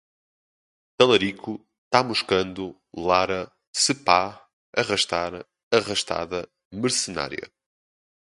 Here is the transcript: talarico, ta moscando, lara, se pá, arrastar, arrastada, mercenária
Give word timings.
talarico, 0.97 1.53
ta 1.91 1.99
moscando, 2.03 2.63
lara, 3.07 3.43
se 3.81 3.93
pá, 4.03 4.23
arrastar, 4.75 5.45
arrastada, 5.71 6.49
mercenária 6.73 7.47